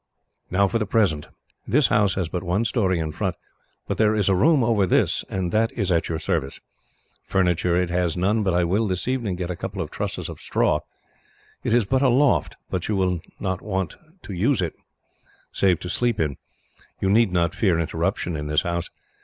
[0.49, 1.27] "Now for the present.
[1.67, 3.35] This house has but one storey in front,
[3.87, 6.59] but there is a room over this, and that is at your service.
[7.27, 10.39] Furniture it has none, but I will, this evening, get a couple of trusses of
[10.39, 10.79] straw.
[11.63, 14.73] It is but a loft, but you will not want to use it,
[15.51, 16.37] save to sleep in.
[16.99, 18.89] You need not fear interruption in this house.